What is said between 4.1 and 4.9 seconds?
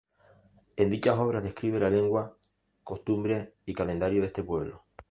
de este pueblo.